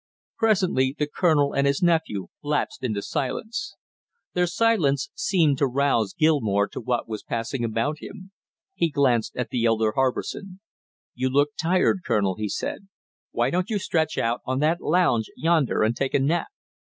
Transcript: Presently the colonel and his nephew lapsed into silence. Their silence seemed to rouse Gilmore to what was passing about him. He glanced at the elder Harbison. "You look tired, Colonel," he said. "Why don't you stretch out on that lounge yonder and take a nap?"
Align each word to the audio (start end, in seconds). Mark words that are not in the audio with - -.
Presently 0.39 0.95
the 0.97 1.05
colonel 1.05 1.53
and 1.53 1.67
his 1.67 1.83
nephew 1.83 2.29
lapsed 2.41 2.83
into 2.83 3.03
silence. 3.03 3.75
Their 4.33 4.47
silence 4.47 5.11
seemed 5.13 5.59
to 5.59 5.67
rouse 5.67 6.15
Gilmore 6.15 6.67
to 6.69 6.81
what 6.81 7.07
was 7.07 7.21
passing 7.21 7.63
about 7.63 7.99
him. 7.99 8.31
He 8.73 8.89
glanced 8.89 9.35
at 9.35 9.49
the 9.51 9.65
elder 9.65 9.91
Harbison. 9.91 10.59
"You 11.13 11.29
look 11.29 11.49
tired, 11.55 11.99
Colonel," 12.03 12.33
he 12.37 12.49
said. 12.49 12.87
"Why 13.29 13.51
don't 13.51 13.69
you 13.69 13.77
stretch 13.77 14.17
out 14.17 14.41
on 14.43 14.57
that 14.57 14.81
lounge 14.81 15.27
yonder 15.37 15.83
and 15.83 15.95
take 15.95 16.15
a 16.15 16.19
nap?" 16.19 16.47